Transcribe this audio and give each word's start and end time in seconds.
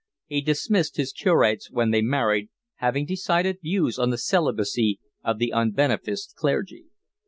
He 0.25 0.41
dismissed 0.41 0.97
his 0.97 1.13
curates 1.13 1.69
when 1.69 1.91
they 1.91 2.01
married, 2.01 2.49
having 2.77 3.05
decided 3.05 3.61
views 3.61 3.99
on 3.99 4.09
the 4.09 4.17
celibacy 4.17 4.99
of 5.23 5.37
the 5.37 5.53
unbeneficed 5.55 6.33
clergy. 6.35 6.85